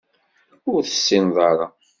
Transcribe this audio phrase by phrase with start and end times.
[0.71, 1.67] Ur tessineḍ ara.